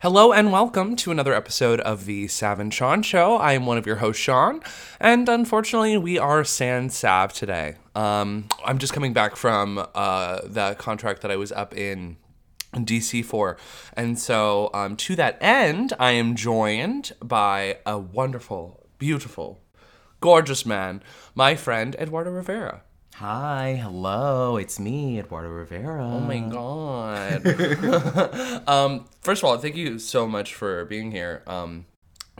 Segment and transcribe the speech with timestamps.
[0.00, 3.36] Hello and welcome to another episode of the Sav and Sean Show.
[3.36, 4.60] I am one of your hosts, Sean,
[5.00, 7.76] and unfortunately, we are sans Sav today.
[7.94, 12.18] Um, I'm just coming back from uh, the contract that I was up in
[12.74, 13.56] DC for,
[13.94, 19.62] and so um, to that end, I am joined by a wonderful, beautiful,
[20.20, 21.02] gorgeous man,
[21.34, 22.82] my friend Eduardo Rivera.
[23.20, 26.04] Hi, hello, it's me, Eduardo Rivera.
[26.04, 27.46] Oh my god.
[28.68, 31.42] um, first of all, thank you so much for being here.
[31.46, 31.86] Um,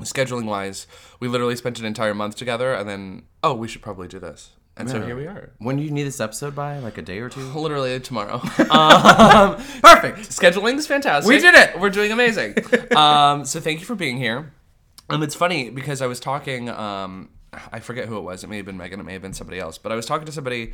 [0.00, 0.86] scheduling wise,
[1.18, 4.50] we literally spent an entire month together, and then oh, we should probably do this.
[4.76, 5.54] And so here we are.
[5.60, 6.78] When do you need this episode by?
[6.80, 7.40] Like a day or two?
[7.54, 8.34] Literally tomorrow.
[8.68, 10.28] um, Perfect.
[10.28, 11.26] scheduling is fantastic.
[11.26, 11.80] We did it!
[11.80, 12.54] We're doing amazing.
[12.94, 14.52] um, so thank you for being here.
[15.08, 16.68] Um, it's funny because I was talking.
[16.68, 17.30] Um,
[17.72, 18.44] I forget who it was.
[18.44, 19.00] It may have been Megan.
[19.00, 19.78] It may have been somebody else.
[19.78, 20.72] But I was talking to somebody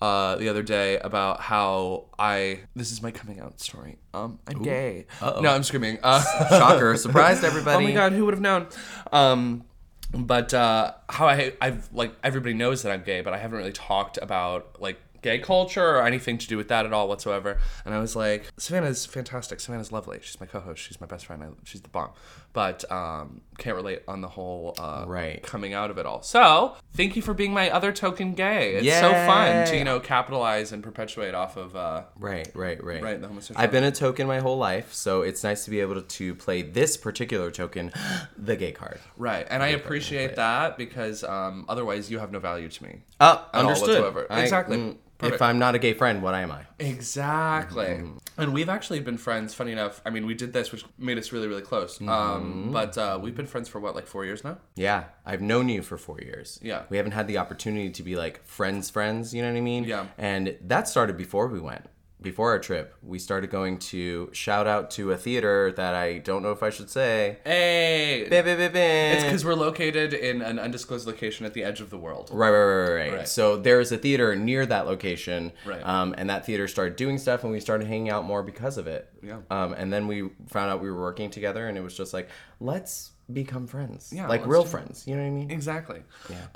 [0.00, 2.60] uh, the other day about how I.
[2.74, 3.98] This is my coming out story.
[4.12, 5.06] Um, I'm gay.
[5.20, 5.40] Uh-oh.
[5.40, 5.98] No, I'm screaming.
[6.02, 7.84] Uh, Shocker, surprised everybody.
[7.84, 8.66] Oh my god, who would have known?
[9.12, 9.64] Um,
[10.12, 13.72] but uh, how I I've like everybody knows that I'm gay, but I haven't really
[13.72, 17.58] talked about like gay culture or anything to do with that at all whatsoever.
[17.84, 19.58] And I was like, Savannah's fantastic.
[19.58, 20.20] Savannah's lovely.
[20.22, 20.80] She's my co-host.
[20.80, 21.42] She's my best friend.
[21.42, 22.10] I, she's the bomb.
[22.56, 25.42] But um, can't relate on the whole uh, Right.
[25.42, 26.22] coming out of it all.
[26.22, 28.76] So thank you for being my other token gay.
[28.76, 33.02] It's so fun to you know capitalize and perpetuate off of uh, Right, right, right.
[33.02, 35.80] Right, the homosexual- I've been a token my whole life, so it's nice to be
[35.80, 37.92] able to play this particular token,
[38.38, 39.00] the gay card.
[39.18, 39.46] right.
[39.50, 43.02] And I appreciate that because um, otherwise you have no value to me.
[43.20, 43.88] Uh, understood.
[43.90, 44.26] whatsoever.
[44.30, 44.78] I- Exactly.
[44.78, 45.36] mm, Perfect.
[45.36, 46.62] if I'm not a gay friend, what am I?
[46.78, 47.86] Exactly.
[47.86, 48.18] Mm-hmm.
[48.38, 50.02] And we've actually been friends, funny enough.
[50.04, 51.94] I mean, we did this, which made us really, really close.
[51.96, 52.08] Mm-hmm.
[52.08, 54.58] Um, but uh, we've been friends for what, like four years now?
[54.74, 56.60] Yeah, I've known you for four years.
[56.62, 56.82] Yeah.
[56.90, 59.84] We haven't had the opportunity to be like friends, friends, you know what I mean?
[59.84, 60.06] Yeah.
[60.18, 61.86] And that started before we went.
[62.26, 66.42] Before our trip, we started going to shout out to a theater that I don't
[66.42, 67.38] know if I should say.
[67.44, 68.26] Hey!
[68.28, 69.14] Bam, bam, bam.
[69.16, 72.30] It's because we're located in an undisclosed location at the edge of the world.
[72.32, 73.28] Right, right, right, right, right.
[73.28, 75.86] So there's a theater near that location, Right.
[75.86, 78.88] um, and that theater started doing stuff, and we started hanging out more because of
[78.88, 79.08] it.
[79.22, 79.38] Yeah.
[79.48, 82.28] Um, and then we found out we were working together, and it was just like,
[82.58, 85.04] let's become friends, Yeah, like real friends.
[85.06, 85.50] You know what I mean?
[85.52, 86.02] Exactly.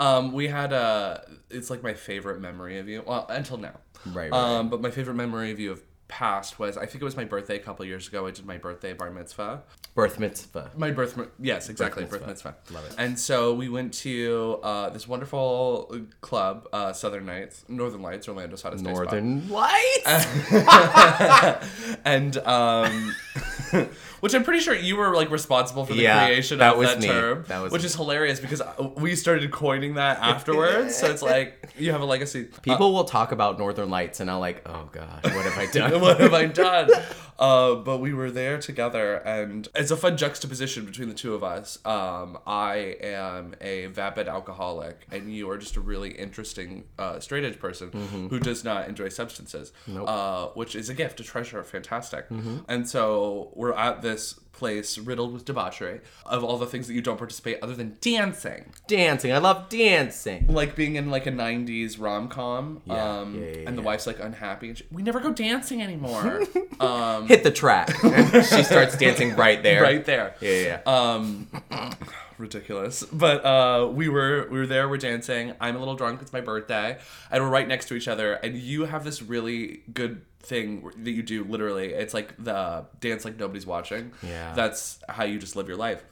[0.01, 1.25] Um, we had a.
[1.49, 3.03] It's like my favorite memory of you.
[3.07, 3.79] Well, until now.
[4.07, 7.05] Right, right, Um, but my favorite memory of you of past was I think it
[7.05, 8.27] was my birthday a couple years ago.
[8.27, 9.63] I did my birthday bar mitzvah.
[9.95, 10.73] Birth mitzvah.
[10.77, 12.51] My birth, yes, exactly, birth mitzvah.
[12.51, 12.75] mitzvah.
[12.75, 12.95] Love it.
[12.99, 18.63] And so we went to uh, this wonderful club, uh, Southern Nights, Northern Lights, Orlando's
[18.63, 18.83] hottest.
[18.85, 20.27] Northern Lights.
[22.05, 23.15] and um,
[24.21, 27.01] which I'm pretty sure you were like responsible for the Yeah, creation that of that
[27.01, 27.07] me.
[27.07, 27.87] term, That was which me.
[27.87, 30.97] is hilarious because uh, we started coining that afterwards.
[30.97, 32.45] so it's like you have a legacy.
[32.63, 36.01] People will talk about Northern Lights, and I'm like, oh gosh, what have I done?
[36.01, 36.91] what have I done?
[37.41, 41.43] Uh, but we were there together, and it's a fun juxtaposition between the two of
[41.43, 41.79] us.
[41.87, 47.45] Um, I am a vapid alcoholic, and you are just a really interesting uh, straight
[47.45, 47.91] edge person
[48.29, 49.73] who does not enjoy substances,
[50.07, 52.27] uh, which is a gift, a treasure, fantastic.
[52.69, 57.01] And so we're at this place riddled with debauchery of all the things that you
[57.03, 59.33] don't participate other than dancing dancing.
[59.33, 60.47] I love dancing.
[60.49, 64.21] like being in like a 90s rom-com Yeah, um yeah, yeah, and the wife's like
[64.21, 66.43] unhappy and she, we never go dancing anymore
[66.81, 67.89] um Hit the track.
[68.53, 69.83] she starts dancing right there.
[69.83, 70.81] right there Yeah, yeah.
[70.87, 70.93] yeah.
[71.13, 71.49] um
[72.41, 73.05] ridiculous.
[73.13, 75.53] But uh we were we were there we're dancing.
[75.61, 76.99] I'm a little drunk it's my birthday
[77.31, 81.11] and we're right next to each other and you have this really good thing that
[81.11, 81.93] you do literally.
[81.93, 84.13] It's like the dance like nobody's watching.
[84.23, 84.53] Yeah.
[84.55, 86.03] that's how you just live your life.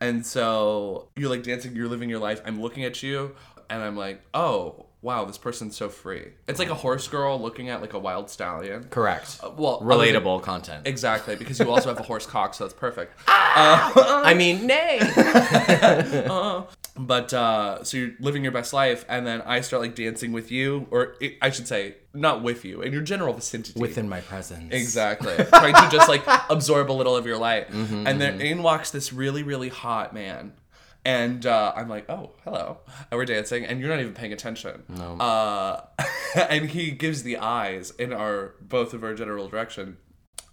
[0.00, 3.34] And so you're like dancing you're living your life i'm looking at you
[3.68, 7.68] and i'm like oh wow this person's so free it's like a horse girl looking
[7.68, 9.38] at like a wild stallion Correct.
[9.42, 10.86] Uh, well other than- Relatable content.
[10.86, 14.98] exactly because you also have a horse cock so that's perfect I mean, nay.
[16.98, 20.50] But uh, so you're living your best life, and then I start like dancing with
[20.50, 23.78] you, or it, I should say, not with you, in your general vicinity.
[23.78, 24.74] Within my presence.
[24.74, 25.36] Exactly.
[25.44, 27.70] Trying to just like absorb a little of your light.
[27.70, 30.54] Mm-hmm, and then in walks this really, really hot man.
[31.04, 32.78] And uh, I'm like, oh, hello.
[33.10, 34.82] And we're dancing, and you're not even paying attention.
[34.88, 35.16] No.
[35.16, 35.86] Uh,
[36.34, 39.96] and he gives the eyes in our both of our general direction.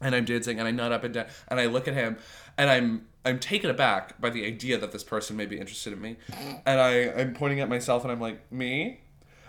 [0.02, 2.18] And I'm dancing and I nut up and down and I look at him
[2.58, 6.02] and I'm I'm taken aback by the idea that this person may be interested in
[6.02, 6.18] me.
[6.66, 9.02] And I, I'm pointing at myself and I'm like, me?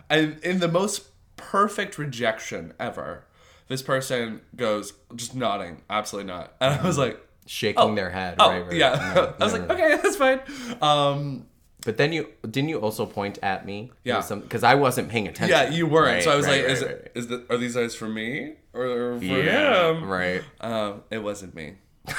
[0.09, 3.25] And in the most perfect rejection ever,
[3.69, 6.55] this person goes, just nodding, absolutely not.
[6.61, 8.37] And I was like, Shaking their head.
[8.39, 8.77] oh, right, right.
[8.77, 9.13] yeah.
[9.15, 9.75] No, I was no, like, no.
[9.75, 10.41] okay, that's fine.
[10.83, 11.47] Um,
[11.85, 13.93] But then you didn't you also point at me?
[14.05, 14.21] Yeah.
[14.29, 15.57] Because I wasn't paying attention.
[15.57, 16.15] yeah, you weren't.
[16.17, 17.13] Right, so I was right, like, is right, it right.
[17.15, 20.05] is the are these eyes for me or for Yeah, him?
[20.09, 20.43] right.
[20.61, 21.75] Um, it wasn't me.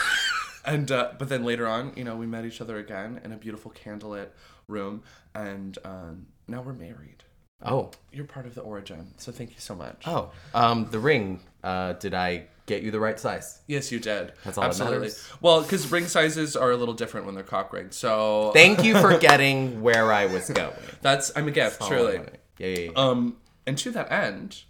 [0.65, 3.37] and uh, but then later on, you know, we met each other again in a
[3.37, 4.29] beautiful candlelit
[4.67, 5.03] room,
[5.35, 7.23] and um, now we're married.
[7.65, 10.03] Oh, You're part of the origin, so thank you so much.
[10.05, 10.31] oh.
[10.53, 11.41] Um, the ring.
[11.63, 13.59] Uh, did I get you the right size?
[13.65, 14.33] Yes, you did.
[14.45, 14.97] That's all that Absolutely.
[14.99, 15.29] matters.
[15.41, 17.95] Well, because ring sizes are a little different when they're cock rings.
[17.95, 20.73] So Thank you for getting where I was going.
[21.01, 22.21] that's I'm a gift, Oh, truly.
[22.59, 22.91] Yeah, yeah, yeah.
[22.95, 24.61] Um, and to that end,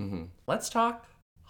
[0.47, 1.05] let's talk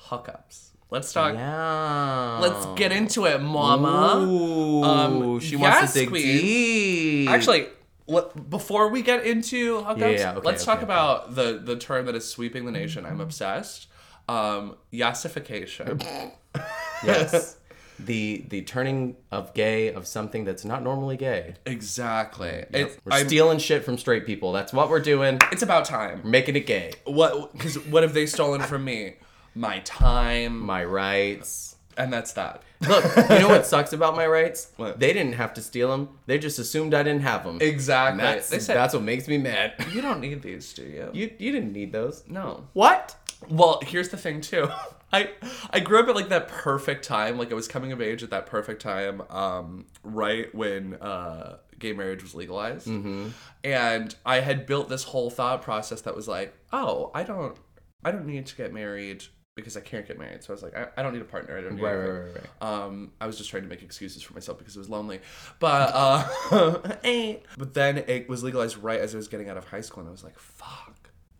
[0.07, 0.71] hookups.
[0.89, 1.33] Let's talk.
[1.33, 2.39] yeah.
[2.41, 4.25] Let's get into it, Mama.
[4.25, 6.23] Ooh, Um, she yes, wants to dig queen.
[6.23, 7.29] deep.
[7.29, 7.67] Actually,
[8.07, 10.85] let, before we get into hookups, Yeah, yeah, okay, let's okay, talk okay.
[10.85, 13.05] about the the term that is sweeping the nation.
[13.05, 13.88] I'm obsessed.
[14.29, 16.31] Um, yassification.
[17.03, 17.57] yes,
[18.00, 21.56] the the turning of gay of something that's not normally gay.
[21.65, 22.50] exactly.
[22.50, 22.69] Yep.
[22.74, 24.51] It's, We're I'm- stealing shit from straight people.
[24.51, 25.39] That's what we're doing.
[25.51, 26.21] it's about time.
[26.24, 26.94] We're making it gay.
[27.06, 27.53] What?
[27.53, 29.15] Because what have they stolen from me?
[29.56, 31.77] My time, My rights.
[31.97, 32.62] and that's that.
[32.88, 34.71] Look, you know what sucks about my rights?
[34.77, 35.00] What?
[35.00, 36.09] They didn't have to steal them.
[36.27, 37.57] They just assumed I didn't have them.
[37.59, 38.21] Exactly.
[38.23, 39.73] That's, said that's what makes me mad.
[39.91, 41.09] you don't need these, do you?
[41.12, 42.23] You you didn't need those.
[42.27, 42.68] no.
[42.73, 43.15] What?
[43.50, 44.69] Well, here's the thing too.
[45.13, 45.30] I
[45.69, 47.38] I grew up at like that perfect time.
[47.38, 51.94] Like I was coming of age at that perfect time, um, right when uh, gay
[51.94, 53.30] marriage was legalized, mm-hmm.
[53.63, 57.57] and I had built this whole thought process that was like, oh, I don't,
[58.04, 59.24] I don't need to get married
[59.57, 60.44] because I can't get married.
[60.44, 61.57] So I was like, I, I don't need a partner.
[61.57, 62.45] I don't need Right, right, right, right.
[62.62, 65.19] Um, I was just trying to make excuses for myself because it was lonely.
[65.60, 67.38] But uh, eh.
[67.57, 70.10] but then it was legalized right as I was getting out of high school, and
[70.10, 70.96] I was like, fuck,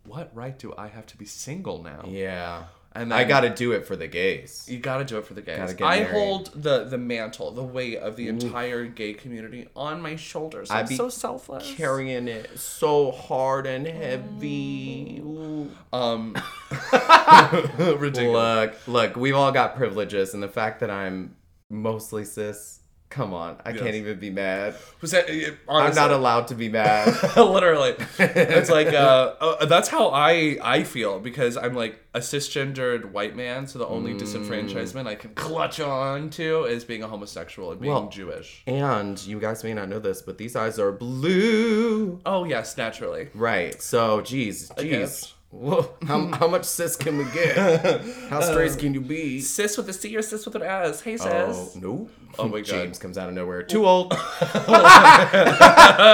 [0.08, 2.04] what right do I have to be single now?
[2.06, 2.64] Yeah.
[2.92, 4.64] And I got to do it for the gays.
[4.66, 5.80] You gotta do it for the gays.
[5.80, 10.70] I hold the the mantle, the weight of the entire gay community on my shoulders.
[10.70, 11.74] I'm be so selfless.
[11.74, 15.20] Carrying it so hard and heavy.
[15.22, 15.70] Ooh.
[15.92, 16.34] Um,
[17.78, 18.74] ridiculous.
[18.86, 21.36] Look, look, we've all got privileges, and the fact that I'm
[21.70, 23.80] mostly cis, come on, I Yes.
[23.80, 24.74] can't even be mad.
[25.00, 27.06] Was that, it- I'm not allowed to be mad.
[27.36, 27.94] literally.
[28.18, 33.34] It's like uh, uh, that's how I I feel because I'm like a cisgendered white
[33.36, 34.20] man, so the only Mm.
[34.20, 38.62] disenfranchisement I can clutch on to is being a homosexual and being Well- Jewish.
[38.66, 42.20] and you guys may not know this, but these eyes are blue.
[42.26, 43.28] Oh yes, naturally.
[43.34, 43.80] Right.
[43.80, 45.34] So, geez, geez.
[45.50, 47.56] Whoa, how, how much cis can we get?
[48.28, 49.40] How straight can you be?
[49.40, 51.00] Cis with a C or cis with an S?
[51.00, 51.24] Hey sis.
[51.26, 52.10] Oh no!
[52.38, 52.66] Oh my God.
[52.66, 53.62] James comes out of nowhere.
[53.62, 54.10] Too old.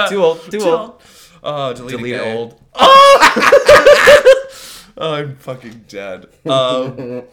[0.09, 0.39] too old.
[0.49, 1.01] Too old.
[1.43, 2.61] Oh, delete, Delete old.
[4.97, 6.27] Oh, I'm fucking dead.
[6.45, 7.23] Um,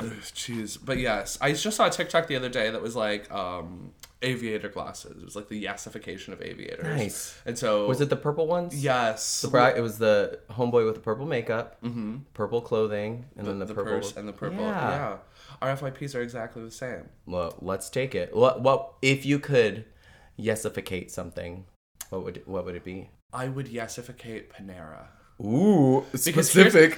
[0.00, 3.92] jeez, but yes, I just saw a TikTok the other day that was like um,
[4.22, 5.18] aviator glasses.
[5.20, 6.84] It was like the yassification of aviators.
[6.84, 7.38] Nice.
[7.44, 8.82] And so Was it the purple ones?
[8.82, 9.44] Yes.
[9.44, 9.76] Right.
[9.76, 12.18] It was the homeboy with the purple makeup, mm-hmm.
[12.34, 14.60] purple clothing, and then the, the purple purse and the purple.
[14.64, 14.90] Yeah.
[14.90, 15.16] Yeah.
[15.60, 17.08] Our FYPs are exactly the same.
[17.26, 18.34] Well, let's take it.
[18.34, 18.62] What?
[18.62, 18.94] What?
[19.02, 19.84] If you could
[20.38, 21.66] yesificate something,
[22.10, 23.10] what would what would it be?
[23.32, 25.06] I would yassificate Panera.
[25.40, 26.90] Ooh, Because Well,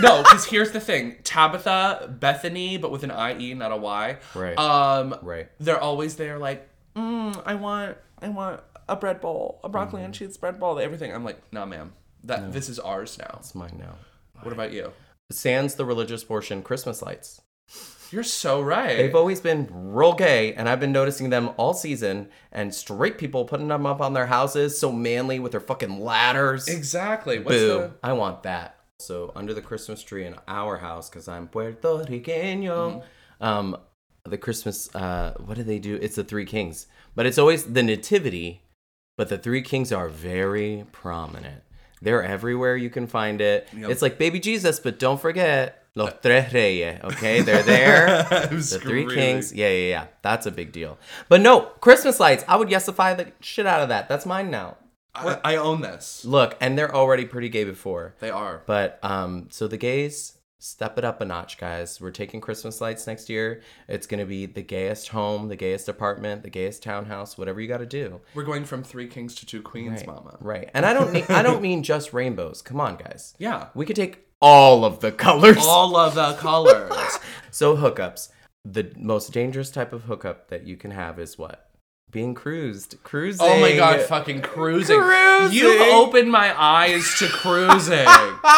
[0.00, 4.18] no, because here's the thing: Tabitha, Bethany, but with an I E, not a Y.
[4.34, 4.56] Right.
[4.58, 5.16] Um.
[5.22, 5.48] Right.
[5.58, 10.04] They're always there, like, mm, I want, I want a bread bowl, a broccoli Mm-hmm.
[10.06, 11.12] and cheese bread bowl, everything.
[11.12, 11.92] I'm like, nah, ma'am.
[12.24, 13.36] That this is ours now.
[13.40, 13.94] It's mine now.
[14.42, 14.92] What about you?
[15.30, 17.40] Sans the religious portion, Christmas lights.
[18.10, 18.96] You're so right.
[18.96, 22.28] They've always been real gay, and I've been noticing them all season.
[22.52, 26.68] And straight people putting them up on their houses, so manly with their fucking ladders.
[26.68, 27.38] exactly.
[27.38, 27.68] What's Boo!
[27.68, 27.92] the?
[28.02, 28.76] I want that.
[29.00, 32.64] So under the Christmas tree in our house, because I'm Puerto Riqueño.
[32.64, 33.44] Mm-hmm.
[33.44, 33.76] Um,
[34.24, 35.96] the Christmas, uh, what do they do?
[36.02, 38.62] It's the Three Kings, but it's always the Nativity.
[39.16, 41.62] But the Three Kings are very prominent.
[42.00, 43.68] They're everywhere you can find it.
[43.76, 43.90] Yep.
[43.90, 47.00] It's like baby Jesus, but don't forget los tres reyes.
[47.04, 48.26] Okay, they're there.
[48.48, 48.62] The three
[49.04, 49.14] screaming.
[49.14, 49.52] kings.
[49.52, 50.06] Yeah, yeah, yeah.
[50.22, 50.98] That's a big deal.
[51.28, 52.44] But no, Christmas lights.
[52.48, 54.08] I would yesify the shit out of that.
[54.08, 54.76] That's mine now.
[55.14, 56.24] I, I own this.
[56.24, 58.14] Look, and they're already pretty gay before.
[58.20, 58.62] They are.
[58.66, 62.00] But um, so the gays step it up a notch, guys.
[62.00, 63.62] We're taking Christmas lights next year.
[63.88, 67.78] It's gonna be the gayest home, the gayest apartment, the gayest townhouse, whatever you got
[67.78, 68.20] to do.
[68.34, 70.06] We're going from three kings to two queens, Right.
[70.06, 70.36] Mama.
[70.40, 70.70] Right.
[70.74, 72.60] And I don't need, I don't mean just rainbows.
[72.62, 73.34] Come on, guys.
[73.38, 73.68] Yeah.
[73.74, 75.58] We could take all of the colors.
[75.60, 76.92] all of the colors.
[77.50, 78.28] So hookups.
[78.64, 81.70] The most dangerous type of hookup that you can have is what?
[82.10, 82.96] Being cruised.
[83.02, 83.44] Cruising.
[83.44, 85.00] Oh my god, fucking cruising.
[85.00, 85.58] Cruising.
[85.58, 88.06] You've opened my eyes to cruising.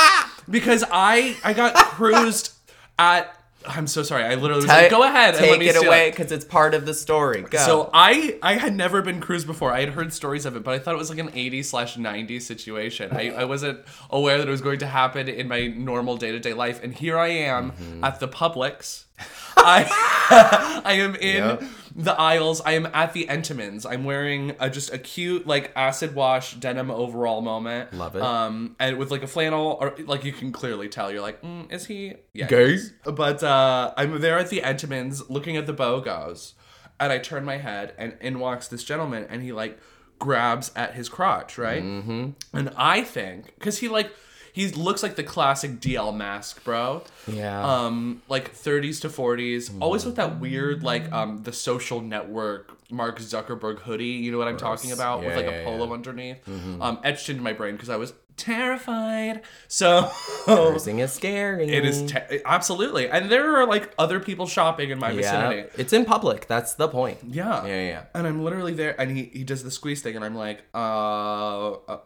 [0.51, 2.53] because I I got cruised
[2.99, 3.35] at
[3.67, 4.25] I'm so sorry.
[4.25, 6.33] I literally was Ta- like, go ahead and Take let me it steal away because
[6.33, 7.43] it's part of the story.
[7.43, 7.59] Go.
[7.59, 9.71] So I I had never been cruised before.
[9.73, 11.97] I had heard stories of it, but I thought it was like an 80s slash
[11.97, 13.11] 90s situation.
[13.13, 16.41] I, I wasn't aware that it was going to happen in my normal day to
[16.41, 16.83] day life.
[16.83, 18.03] And here I am Mm-hmm.
[18.05, 19.05] at the Publix.
[19.59, 21.63] I I am in Yep.
[21.95, 22.61] The aisles.
[22.61, 23.85] I am at the Entenmann's.
[23.85, 27.93] I'm wearing a, just a cute like acid wash denim overall moment.
[27.93, 28.23] Love it.
[28.23, 31.11] Um, and with like a flannel, or like you can clearly tell.
[31.11, 32.15] You're like, mm, is he?
[32.33, 32.47] Yeah.
[32.47, 32.77] Gay?
[32.77, 32.89] he.
[33.05, 36.55] But uh, I'm there at the Entenmann's looking at the BOGOs,
[36.99, 39.79] and I turn my head, and in walks this gentleman, and he like
[40.19, 41.83] grabs at his crotch, right?
[41.83, 42.31] Mm-hmm.
[42.57, 44.13] And I think, because he like,
[44.53, 47.03] he looks like the classic DL masc, bro.
[47.27, 47.63] Yeah.
[47.63, 53.19] Um, like 30s to 40s, always with that weird like um the social network Mark
[53.21, 54.05] Zuckerberg hoodie.
[54.07, 55.65] You know what I'm talking about with like yeah, a yeah.
[55.65, 56.39] polo underneath,
[56.81, 59.43] um, etched into my brain because I was terrified.
[59.69, 60.11] So
[60.45, 61.69] Cruising is scary.
[61.73, 65.17] it is te- absolutely, and there are like other people shopping in my Yeah.
[65.49, 65.69] vicinity.
[65.79, 66.47] It's in public.
[66.47, 67.19] That's the point.
[67.27, 67.67] Yeah.
[67.67, 68.03] Yeah, yeah.
[68.15, 71.73] And I'm literally there, and he, he does the squeeze thing, and I'm like, uh,
[71.73, 71.99] uh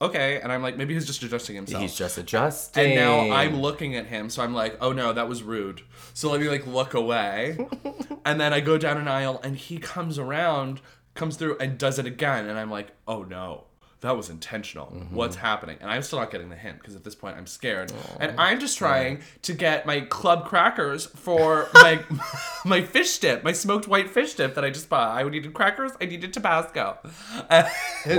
[0.00, 0.40] okay.
[0.40, 1.82] And I'm like, maybe he's just adjusting himself.
[1.82, 2.84] He's just adjusting.
[2.84, 5.82] and now I'm looking at him, so I'm like, oh no, that was rude.
[6.12, 7.58] So let me like look away.
[8.24, 10.80] and then I go down an aisle, and he comes around,
[11.14, 12.46] comes through, and does it again.
[12.48, 13.64] And I'm like, oh no.
[14.04, 14.88] That was intentional.
[14.88, 15.14] Mm-hmm.
[15.16, 15.78] What's happening?
[15.80, 17.90] And I'm still not getting the hint because at this point I'm scared.
[18.20, 22.04] and I'm just trying to get my club crackers for my
[22.66, 25.16] my fish dip, my smoked white fish dip that I just bought.
[25.16, 25.92] I needed crackers.
[26.02, 26.98] I needed Tabasco.
[27.50, 27.66] And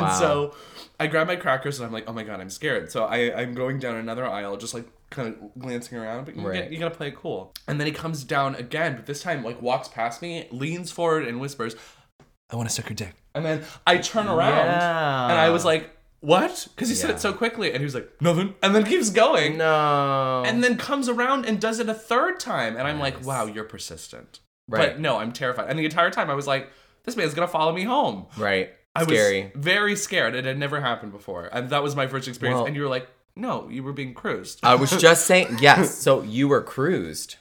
[0.01, 0.19] Wow.
[0.19, 0.55] so
[0.99, 2.91] I grab my crackers and I'm like, oh my god, I'm scared.
[2.91, 6.41] So I, I'm going down another aisle, just like kind of glancing around, but you,
[6.47, 6.63] Right.
[6.63, 7.53] get, you gotta play it cool.
[7.67, 11.27] And then he comes down again, but this time like walks past me, leans forward
[11.27, 11.75] and whispers,
[12.49, 13.13] I want to suck your dick.
[13.35, 15.23] And then I turn around Yeah.
[15.29, 16.67] and I was like, what?
[16.73, 18.55] Because he said it so quickly and he was like, nothing.
[18.63, 19.57] And then keeps going.
[19.57, 20.41] No.
[20.45, 22.75] And then comes around and does it a third time.
[22.77, 24.39] And I'm like, wow, you're persistent.
[24.67, 24.93] Right.
[24.93, 25.69] But no, I'm terrified.
[25.69, 26.71] And the entire time I was like,
[27.03, 28.25] this man's gonna follow me home.
[28.37, 28.71] right.
[28.97, 29.51] I Scary.
[29.53, 30.35] was very scared.
[30.35, 31.49] It had never happened before.
[31.51, 32.59] And that was my first experience.
[32.59, 34.61] Well- and you were like, no, you were being cruised.
[34.63, 35.93] I was just saying, yes.
[36.05, 37.35] So you were cruised.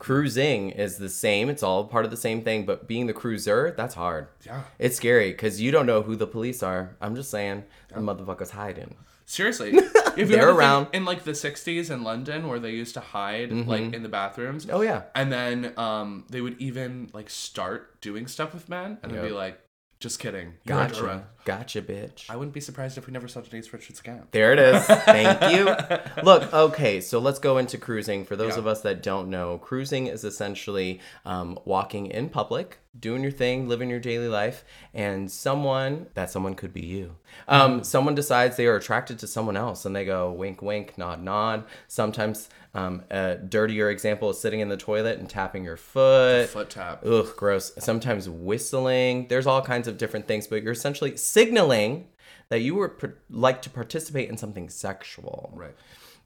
[0.00, 1.48] Cruising is the same.
[1.48, 2.66] It's all part of the same thing.
[2.66, 4.28] But being the cruiser, that's hard.
[4.44, 4.62] Yeah.
[4.78, 6.96] It's scary because you don't know who the police are.
[7.00, 7.64] I'm just saying,
[7.94, 8.96] the motherfuckers hiding.
[9.26, 9.78] Seriously.
[10.16, 10.86] If They're around.
[10.86, 10.96] Mm-hmm.
[10.96, 14.66] in like the 60s in London where they used to hide like in the bathrooms.
[14.68, 15.02] Oh yeah.
[15.14, 19.30] And then um, they would even like start doing stuff with men and they'd be
[19.30, 19.60] like,
[20.00, 20.54] just kidding.
[20.66, 21.04] Gotcha.
[21.04, 22.28] arrest." Gotcha, bitch.
[22.28, 24.24] I wouldn't be surprised if we never saw Denise Richards again.
[24.32, 24.84] There it is.
[24.84, 25.74] Thank you.
[26.22, 28.24] Look, okay, so let's go into cruising.
[28.24, 28.58] For those Yeah.
[28.58, 33.68] of us that don't know, cruising is essentially um, walking in public, doing your thing,
[33.68, 37.16] living your daily life, and someone, that someone could be you,
[37.46, 41.22] um, someone decides they are attracted to someone else and they go wink, wink, nod,
[41.22, 41.64] nod.
[41.86, 46.48] Sometimes um, a dirtier example is sitting in the toilet and tapping your foot.
[46.48, 47.04] Foot tap.
[47.06, 47.72] Ugh, gross.
[47.78, 49.28] Sometimes whistling.
[49.28, 52.08] There's all kinds of different things, but you're essentially signaling
[52.48, 55.52] that you would like to participate in something sexual.
[55.54, 55.74] Right.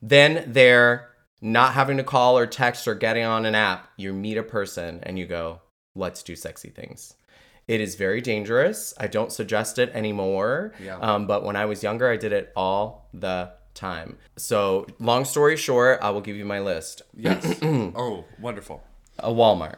[0.01, 1.09] Then they're
[1.41, 3.89] not having to call or text or getting on an app.
[3.97, 5.61] You meet a person and you go,
[5.95, 7.15] let's do sexy things.
[7.67, 8.93] It is very dangerous.
[8.99, 10.73] I don't suggest it anymore.
[10.79, 10.97] Yeah.
[10.97, 14.17] Um, but when I was younger, I did it all the time.
[14.37, 17.57] So, long story short, I will give you my list Yes.
[17.63, 18.83] oh, wonderful.
[19.19, 19.77] a Walmart,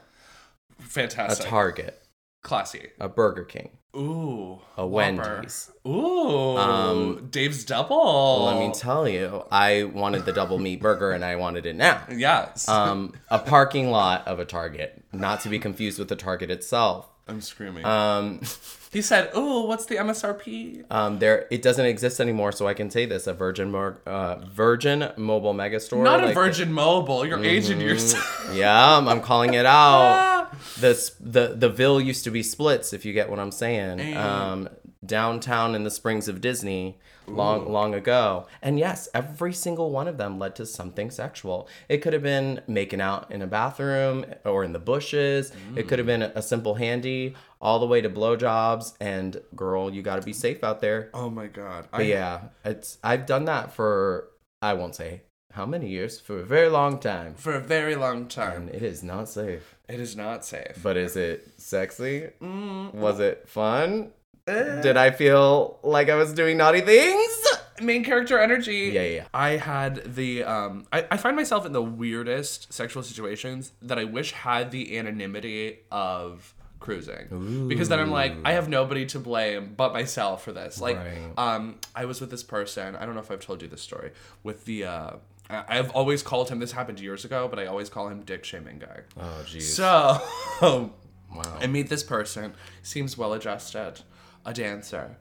[0.80, 1.46] Fantastic.
[1.46, 2.02] a Target,
[2.44, 2.90] Classy.
[3.00, 4.60] a Burger King, Ooh.
[4.78, 5.16] a Whopper.
[5.16, 5.72] Wendy's.
[5.86, 6.58] Ooh.
[6.58, 8.46] Um, Dave's double.
[8.46, 12.04] Let me tell you, I wanted the double meat burger and I wanted it now.
[12.12, 12.70] Yes.
[12.70, 17.10] Um, a parking lot of a Target, not to be confused with the Target itself.
[17.28, 17.86] I'm screaming.
[17.86, 18.42] Um,
[18.92, 22.90] he said, "Oh, what's the MSRP?" um, there, it doesn't exist anymore, so I can
[22.90, 26.04] say this: a Virgin, Mor- uh, Virgin Mobile Megastore.
[26.04, 27.26] Not a like the- Virgin Mobile.
[27.26, 28.52] You're aging yourself.
[28.54, 30.52] yeah, I'm calling it out.
[30.80, 34.16] the the the Ville used to be splits, if you get what I'm saying.
[34.16, 34.70] Um,
[35.06, 38.48] downtown in the Springs of Disney, long long ago.
[38.62, 41.68] And yes, every single one of them led to something sexual.
[41.90, 45.52] It could have been making out in a bathroom or in the bushes.
[45.76, 48.94] It could have been a simple handy, all the way to blowjobs.
[49.00, 51.10] And girl, you got to be safe out there.
[51.14, 51.88] oh my god.
[51.94, 54.30] I, yeah, it's I've done that for
[54.62, 55.22] I won't say
[55.54, 57.34] how many years for a very long time.
[57.36, 59.76] For a very long time, And it is not safe.
[59.90, 60.80] it is not safe.
[60.84, 62.30] But is it sexy?
[62.42, 64.12] Mm, Was it fun?
[64.48, 67.48] Did I feel like I was doing naughty things?
[67.82, 68.92] main character energy.
[68.94, 69.26] Yeah, yeah, yeah.
[69.34, 74.04] I had the um I, I find myself in the weirdest sexual situations that I
[74.06, 77.68] wish had the anonymity of cruising.
[77.68, 80.80] Because then I'm like, I have nobody to blame but myself for this.
[80.82, 81.32] Like Right.
[81.38, 84.12] um I was with this person, I don't know if I've told you this story,
[84.44, 85.12] with the uh
[85.50, 88.80] I've always called him this happened years ago, but I always call him dick shaming
[88.80, 89.02] guy.
[89.20, 89.62] Oh jeez.
[89.64, 90.22] So
[91.34, 91.58] wow.
[91.60, 94.02] I meet this person, seems well adjusted,
[94.48, 95.18] a dancer,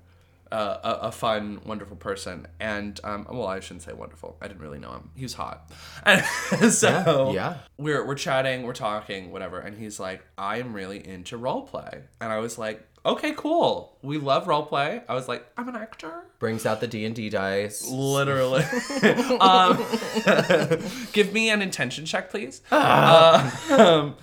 [0.53, 2.47] uh, a, a fun, wonderful person.
[2.61, 4.37] And, um, well, I shouldn't say wonderful.
[4.41, 5.11] I didn't really know him.
[5.17, 5.71] He was hot.
[6.05, 6.25] And
[6.73, 7.59] so yeah.
[7.77, 9.59] We're, we're chatting, we're talking, whatever.
[9.59, 12.05] And he's like, I am really into role play.
[12.21, 13.97] And I was like, okay, cool.
[14.03, 15.03] We love role play.
[15.09, 16.25] I was like, I'm an actor.
[16.39, 17.89] Brings out the D and D dice.
[17.89, 18.63] Literally.
[19.41, 19.79] um,
[21.13, 22.63] give me an intention check, please.
[22.71, 24.17] Uh, um,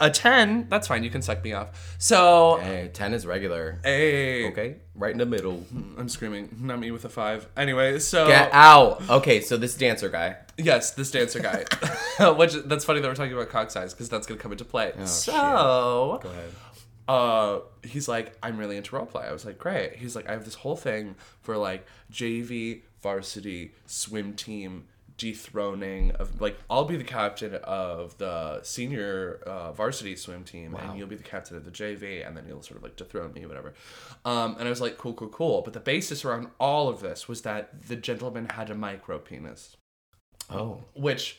[0.00, 1.02] a 10, that's fine.
[1.04, 1.94] You can suck me off.
[1.98, 3.78] So, Hey, ten is regular.
[3.84, 4.46] a.
[4.48, 5.64] Okay, right in the middle.
[5.98, 7.48] I'm screaming, not me with a five.
[7.56, 9.08] Anyway, so Get out.
[9.08, 10.36] Okay, so this dancer guy.
[10.56, 11.64] yes, this dancer guy,
[12.36, 14.92] which that's funny that we're talking about cock size because that's gonna come into play.
[15.04, 16.50] so, Oh, Go ahead.
[17.08, 19.24] uh, he's like, I'm really into role play.
[19.24, 19.96] I was like, great.
[19.96, 24.84] He's like, I have this whole thing for like JV, varsity, swim team
[25.16, 30.98] dethroning of like I'll be the captain of the senior uh, varsity swim team and
[30.98, 33.46] you'll be the captain of the JV and then you'll sort of like dethrone me
[33.46, 33.74] whatever.
[34.24, 35.62] Um, and I was like cool cool cool.
[35.62, 39.76] But the basis around all of this was that the gentleman had a micro penis.
[40.50, 41.38] Oh, which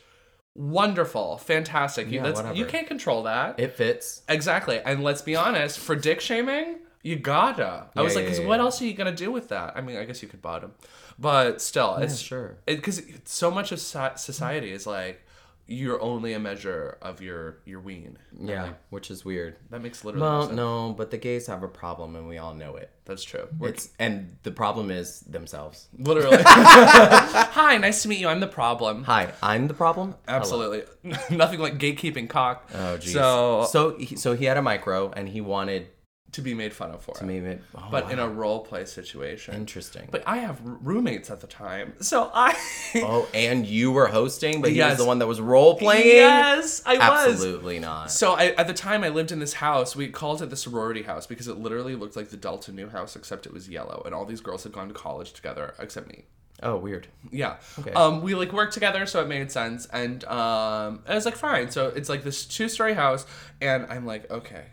[0.54, 1.38] wonderful.
[1.38, 2.08] Fantastic.
[2.08, 3.58] You, Yeah, that's, you can't control that.
[3.58, 4.22] It fits.
[4.28, 4.80] Exactly.
[4.80, 7.64] And let's be honest, for dick shaming, you gotta.
[7.64, 9.76] I Yeah, was like, yeah, because yeah, what else are you gonna do with that?
[9.76, 10.72] I mean, I guess you could bottom,
[11.18, 12.56] but still, it's sure.
[12.66, 15.20] Because so much of society is like,
[15.66, 18.18] you're only a measure of your your ween.
[18.38, 19.56] Yeah, like, which is weird.
[19.70, 20.56] that makes literally no Well, sense.
[20.56, 22.90] no, but the gays have a problem, and we all know it.
[23.06, 23.48] That's true.
[23.58, 25.88] We're It's and the problem is themselves.
[25.98, 26.42] literally.
[26.46, 28.28] Hi, nice to meet you.
[28.28, 29.04] I'm the problem.
[29.04, 30.16] Hi, I'm the problem.
[30.28, 30.82] Absolutely.
[31.30, 32.68] Nothing like gatekeeping cock.
[32.74, 33.12] Oh, geez.
[33.14, 35.86] So so he, so he had a micro, and he wanted
[36.34, 37.44] to be made fun of for to it.
[37.44, 37.62] it.
[37.76, 39.54] Oh, but in a role play situation.
[39.54, 40.08] interesting.
[40.10, 42.54] But I have roommates at the time, so I.
[42.96, 44.92] oh, and you were hosting, but he Yes.
[44.92, 46.06] was the one that was role playing.
[46.06, 47.32] Yes, I was.
[47.34, 48.10] Absolutely not.
[48.10, 51.02] So I, at the time I lived in this house, we called it the sorority
[51.02, 54.14] house because it literally looked like the Delta Nu House, except it was yellow, and
[54.14, 56.24] all these girls had gone to college together, except me.
[56.62, 57.08] Oh, weird.
[57.30, 57.56] Yeah.
[57.78, 57.90] Okay.
[57.92, 61.70] Um, we like worked together, so it made sense, and um, I was like, fine.
[61.70, 63.26] So it's like this two-story house,
[63.60, 64.64] and I'm like, okay,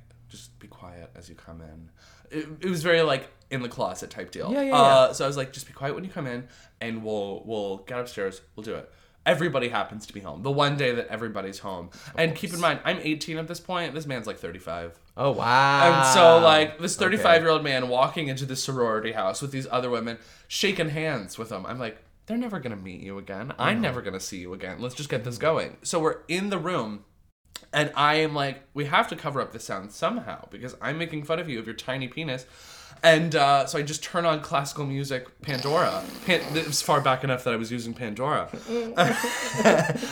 [0.81, 1.89] quiet as you come in.
[2.37, 4.51] It, it was very like in the closet type deal.
[4.51, 6.47] Yeah, yeah, Uh, so I was like, just be quiet when you come in,
[6.79, 8.41] and we'll we'll get upstairs.
[8.55, 8.91] We'll do it.
[9.23, 10.41] Everybody happens to be home.
[10.41, 11.91] The one day that everybody's home.
[12.15, 13.93] and keep in mind, I'm 18 at this point.
[13.93, 14.97] This man's like 35.
[15.15, 15.81] Oh wow.
[16.01, 17.41] And so, like, this 35 Okay.
[17.43, 20.17] year old man walking into this sorority house with these other women,
[20.47, 21.67] shaking hands with them.
[21.67, 23.53] I'm like, they're never going to meet you again.
[23.59, 24.77] I'm never going to see you again.
[24.79, 25.77] Let's just get this going.
[25.83, 27.03] So, we're in the room,
[27.73, 31.23] and I am like, we have to cover up the sound somehow because I'm making
[31.23, 32.45] fun of you of your tiny penis.
[33.03, 36.03] And uh, so I just turn on classical music, Pandora.
[36.25, 38.47] Pan- it was far back enough that I was using Pandora.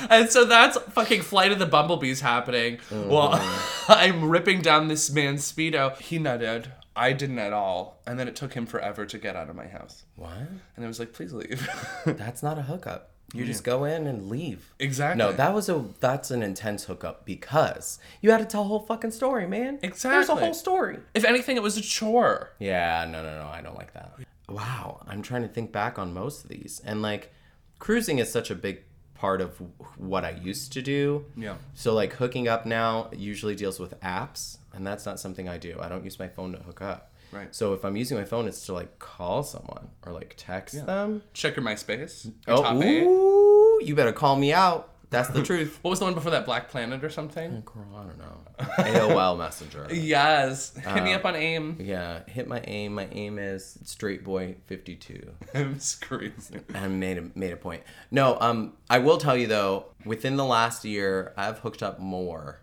[0.09, 2.79] and so that's fucking Flight of the Bumblebees happening.
[2.89, 3.33] Well,
[3.87, 5.97] I'm ripping down this man's Speedo.
[5.99, 6.71] He nutted.
[6.95, 8.01] I didn't at all.
[8.07, 10.05] And then it took him forever to get out of my house.
[10.15, 10.31] What?
[10.75, 11.69] And I was like, please leave.
[12.05, 13.11] That's not a hookup.
[13.33, 14.73] You just go in and leave.
[14.79, 15.17] exactly.
[15.17, 18.79] No, that was a that's an intense hookup because you had to tell a whole
[18.79, 19.79] fucking story, man.
[19.81, 20.17] Exactly.
[20.17, 20.99] There's a whole story.
[21.13, 22.51] If anything, it was a chore.
[22.59, 24.13] Yeah, no, no, no, I don't like that.
[24.47, 27.31] Wow, I'm trying to think back on most of these, and like,
[27.77, 28.79] cruising is such a big
[29.13, 29.61] part of
[29.97, 31.25] what I used to do.
[31.35, 31.55] Yeah.
[31.73, 35.77] So like hooking up now usually deals with apps, and that's not something I do.
[35.79, 37.08] I don't use my phone to hook up.
[37.31, 37.53] Right.
[37.53, 41.21] So if I'm using my phone, it's to like call someone or like text them.
[41.33, 42.25] Check your MySpace.
[42.47, 44.93] Your Oh, ooh, you better call me out.
[45.11, 45.79] That's the truth.
[45.81, 46.45] What was the one before that?
[46.45, 47.63] Black Planet or something?
[47.65, 48.41] Girl, I don't know.
[48.59, 49.87] AOL Messenger.
[49.91, 50.75] Yes.
[50.77, 51.77] Hit me up on AIM.
[51.79, 52.93] Yeah, hit my aim.
[52.93, 55.31] My aim is straight boy 52.
[55.55, 56.63] I'm screaming.
[56.75, 57.83] I made a made a point.
[58.11, 62.61] No, um, I will tell you though, within the last year, I've hooked up more,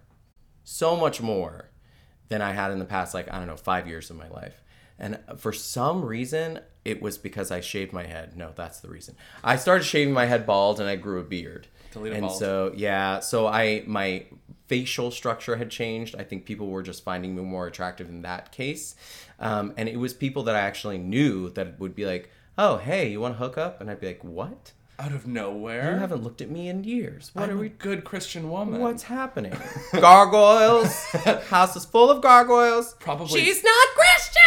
[0.63, 1.71] so much more,
[2.29, 3.15] than I had in the past.
[3.15, 4.63] Like I don't know, five years of my life.
[4.99, 8.37] And for some reason, it was because I shaved my head.
[8.37, 9.15] No, that's the reason.
[9.45, 11.67] I started shaving my head bald, and I grew a beard.
[11.95, 12.39] A and bald.
[12.39, 14.27] so yeah, so I my
[14.67, 16.15] facial structure had changed.
[16.19, 18.95] I think people were just finding me more attractive in that case.
[19.39, 23.11] Um, and it was people that I actually knew that would be like, "Oh, hey,
[23.11, 24.73] you want to hook up?" And I'd be like, "What?
[24.99, 25.93] Out of nowhere.
[25.95, 27.31] You haven't looked at me in years.
[27.35, 27.69] What I'm are a we?
[27.69, 28.81] good Christian woman.
[28.81, 29.53] What's happening?
[29.93, 30.95] gargoyles.
[31.51, 32.95] House is full of gargoyles.
[32.95, 34.43] Probably- She's not Christian.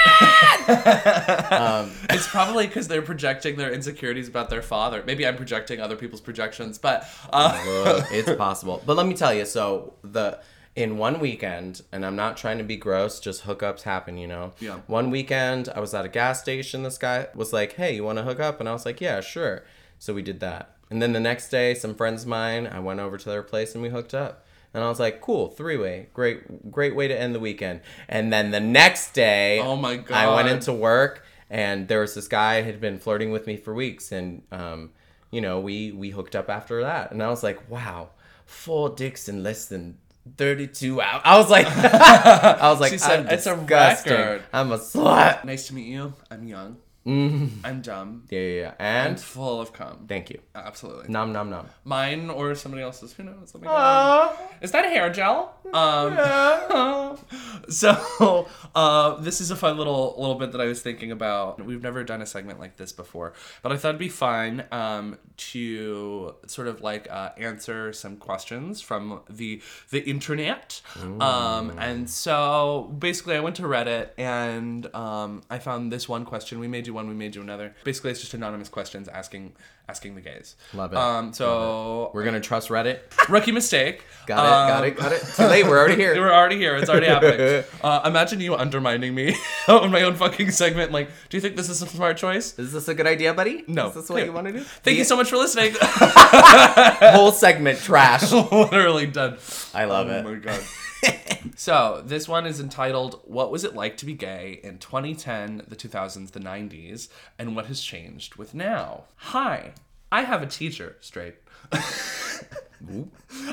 [2.09, 5.03] it's probably because they're projecting their insecurities about their father.
[5.05, 8.81] Maybe I'm projecting other people's projections, but uh, Uh, it's possible.
[8.85, 10.39] But let me tell you, so the
[10.75, 14.53] in one weekend, and I'm not trying to be gross, just hookups happen, you know.
[14.59, 14.79] Yeah.
[14.88, 16.83] One weekend, I was at a gas station.
[16.83, 19.19] This guy was like, "Hey, you want to hook up?" And I was like, "Yeah,
[19.21, 19.63] sure."
[19.99, 20.75] So we did that.
[20.89, 23.73] And then the next day, some friends of mine, I went over to their place
[23.75, 24.45] and we hooked up.
[24.73, 28.31] And I was like, "Cool, three way, great, great way to end the weekend." And
[28.33, 32.27] then the next day, Oh my god, I went into work and there was this
[32.27, 34.91] guy had been flirting with me for weeks and um
[35.31, 38.09] you know we we hooked up after that and i was like wow
[38.45, 39.97] four dicks in less than
[40.38, 44.71] 32 hours i was like i was like She said, I'm "It's a record." i'm
[44.71, 46.13] a slut nice to meet you.
[46.29, 46.77] I'm young.
[47.10, 47.65] Mm-hmm.
[47.65, 48.24] I'm dumb.
[48.30, 48.74] yeah yeah, yeah.
[48.80, 50.06] I'm and full of cum.
[50.08, 51.06] thank you Absolutely.
[51.10, 53.13] nom nom nom Mine or somebody else's.
[53.13, 53.52] Who knows?
[53.54, 54.38] Let me know.
[54.62, 55.56] Is that hair gel?
[55.74, 57.17] Um,
[57.69, 61.63] so uh, this is a fun little little bit that I was thinking about.
[61.63, 65.17] We've never done a segment like this before, but I thought it'd be fun um,
[65.38, 70.82] to sort of like uh, answer some questions from the the internet.
[71.19, 76.60] Um, and so basically, I went to Reddit and um, I found this one question.
[76.60, 77.09] We made you one.
[77.09, 77.73] We made you another.
[77.83, 79.53] Basically, it's just anonymous questions asking
[79.88, 80.55] asking the gays.
[80.75, 80.97] Love it.
[80.99, 84.03] Um, so we're gonna trust reddit rookie mistake.
[84.27, 86.75] got it got it got it too late we're already here We're already here.
[86.75, 87.63] It's already happening.
[87.83, 89.35] Uh, imagine you undermining me
[89.67, 90.91] on my own fucking segment.
[90.91, 92.57] Like, do you think this is a smart choice?
[92.59, 93.88] is this a good idea buddy No.
[93.88, 95.73] is this what you want to do Thank you so much for listening.
[95.81, 99.38] whole segment trash Literally done.
[99.73, 100.62] i love oh it Oh my god.
[101.55, 105.75] so this one is entitled "What Was It Like to Be Gay in 2010, the
[105.75, 109.73] 2000s, the 90s, and What Has Changed with Now." Hi,
[110.12, 110.97] I have a teacher.
[110.99, 111.35] Straight.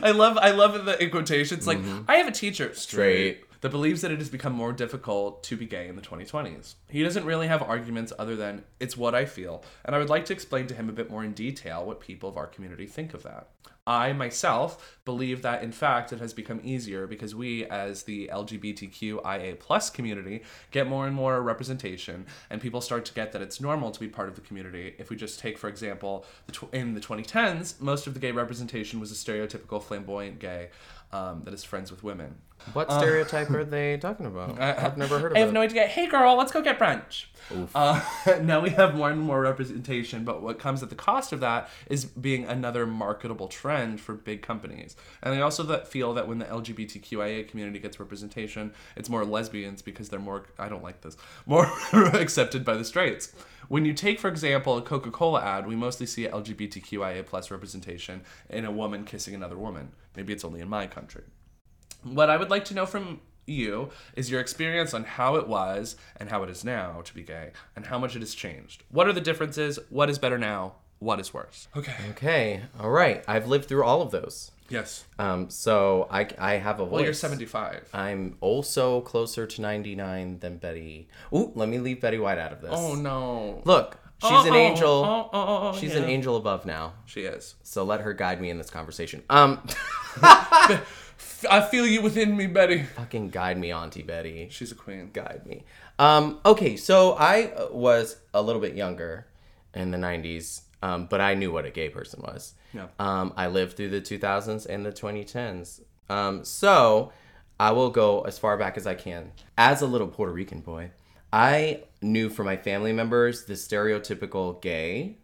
[0.03, 2.03] I love I love the in quotations like mm-hmm.
[2.09, 3.45] I have a teacher Straight.
[3.61, 6.75] That believes that it has become more difficult to be gay in the 2020s.
[6.89, 10.25] He doesn't really have arguments other than it's what I feel, and I would like
[10.27, 13.15] to explain to him a bit more in detail what people of our community think
[13.15, 13.49] of that.
[13.87, 19.61] I myself believe that in fact it has become easier because we as the LGBTQIA
[19.61, 20.43] plus community
[20.73, 24.09] get more and more representation and people start to get that it's normal to be
[24.09, 24.97] part of the community.
[24.99, 26.27] If we just take for example
[26.73, 30.71] in the 2010s most of the gay representation was a stereotypical flamboyant gay
[31.13, 32.39] um, that is friends with women.
[32.73, 35.39] What stereotype are they talking about I, i've never heard of it.
[35.39, 35.87] I have it no idea.
[35.87, 37.27] Hey, girl, let's go get brunch.
[37.75, 38.01] Uh,
[38.43, 41.69] now we have more and more representation, but what comes at the cost of that
[41.89, 44.97] is being another marketable trend for big companies.
[45.23, 49.83] And I also that feel that when the LGBTQIA community gets representation, it's more lesbians
[49.83, 50.47] because they're more.
[50.59, 51.17] I don't like this.
[51.47, 53.33] More accepted by the straights.
[53.69, 58.65] When you take, for example, a Coca-Cola ad, we mostly see LGBTQIA plus representation in
[58.65, 59.91] a woman kissing another woman.
[60.17, 61.23] Maybe it's only in my country.
[62.15, 65.97] What I would like to know from you is your experience on how it was
[66.17, 68.83] and how it is now to be gay and how much it has changed.
[68.91, 69.79] What are the differences?
[69.91, 70.75] What is better now?
[70.99, 71.69] What is worse?
[71.77, 71.95] Okay.
[72.11, 73.23] Okay, all right.
[73.29, 74.51] I've lived through all of those.
[74.69, 75.05] Yes.
[75.19, 76.93] Um, so I, I have a voice.
[76.93, 77.89] Well, you're 75.
[77.93, 81.09] I'm also closer to 99 than Betty.
[81.33, 82.71] Ooh, let me leave Betty White out of this.
[82.73, 83.63] Oh no.
[83.65, 84.55] Look, she's an Uh-oh.
[84.57, 84.89] angel.
[85.05, 85.99] Oh, oh, oh, she's yeah.
[86.03, 86.95] an angel above now.
[87.05, 87.55] She is.
[87.63, 89.23] So let her guide me in this conversation.
[89.31, 90.93] Um, F-
[91.51, 92.83] I feel you within me, Betty.
[92.83, 94.49] fucking guide me, Auntie Betty.
[94.51, 95.11] She's a queen.
[95.13, 95.65] Guide me.
[95.99, 99.27] Um, okay, so I uh, was a little bit younger
[99.75, 102.55] in the 90s, um, but I knew what a gay person was.
[102.73, 102.89] Yeah.
[102.99, 105.81] Um, I lived through the 2000s and the 2010s.
[106.09, 107.13] Um, so
[107.59, 109.33] I will go as far back as I can.
[109.57, 110.91] As a little Puerto Rican boy,
[111.33, 115.19] I knew from my family members the stereotypical gay,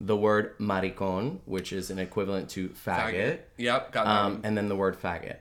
[0.00, 4.10] the word maricon, which is an equivalent to faggot, Yep, got that.
[4.10, 5.38] um, and then the word faggot.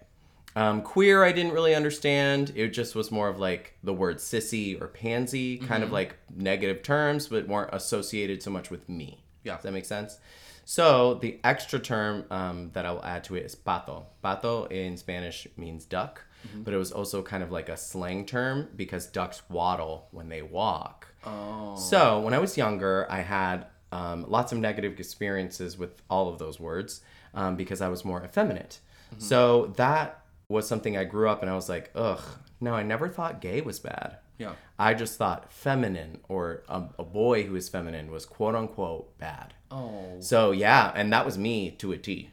[0.56, 2.52] Um, queer, I didn't really understand.
[2.56, 6.82] It just was more of like the word sissy or pansy, kind of like negative
[6.82, 9.24] terms, but weren't associated so much with me.
[9.44, 9.56] Yeah.
[9.56, 10.18] Does that make sense?
[10.66, 14.06] So the extra term um, that I will add to it is pato.
[14.24, 16.24] Pato in Spanish means duck,
[16.56, 20.42] but it was also kind of like a slang term because ducks waddle when they
[20.42, 21.08] walk.
[21.24, 21.76] Oh.
[21.76, 26.40] So when I was younger, I had um, lots of negative experiences with all of
[26.40, 27.02] those words
[27.34, 28.80] um, because I was more effeminate.
[29.20, 32.22] So that was something I grew up and I was like, ugh,
[32.60, 34.18] no, I never thought gay was bad.
[34.38, 34.54] Yeah.
[34.78, 39.54] I just thought feminine or a, a boy who is feminine was quote unquote bad.
[39.72, 40.18] Oh.
[40.20, 42.30] So yeah, and that was me to a T.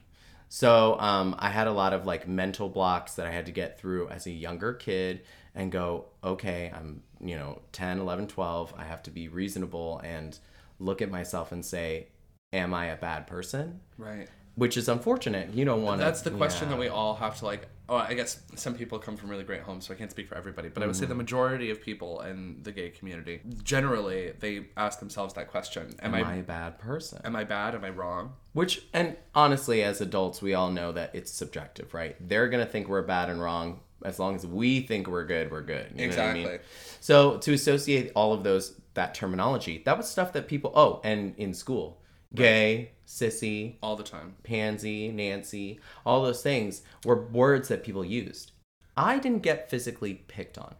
[0.49, 3.79] So um, I had a lot of like mental blocks that I had to get
[3.79, 5.23] through as a younger kid
[5.55, 8.75] and go, okay, I'm, you know, 10, 11, 12.
[8.77, 10.39] I have to be reasonable and
[10.85, 12.09] look at myself and say,
[12.53, 13.81] am I a bad person?
[13.99, 14.29] Right.
[14.57, 15.53] which is unfortunate.
[15.55, 16.05] You don't want to.
[16.05, 17.69] That's the question that we all have to like.
[17.87, 20.37] Oh, I guess some people come from really great homes, so I can't speak for
[20.37, 20.69] everybody.
[20.71, 21.09] But I would say Mm-hmm.
[21.11, 26.15] the majority of people in the gay community, generally, they ask themselves that question: Am,
[26.15, 27.21] Am I, I a bad person?
[27.25, 27.75] am I bad?
[27.75, 28.33] Am I wrong?
[28.53, 32.17] Which, and honestly, as adults, we all know that it's subjective, right?
[32.27, 33.81] They're gonna think we're bad and wrong.
[34.05, 35.87] As long as we think we're good, we're good.
[35.97, 36.43] You know what I mean?
[36.47, 36.69] Exactly.
[37.01, 40.73] So to associate all of those that terminology, that was stuff that people.
[40.75, 42.01] Oh, and in school,
[42.35, 44.35] gay, sissy, All the time.
[44.43, 48.53] pansy, Nancy, all those things were words that people used.
[48.97, 50.75] I didn't get physically picked on.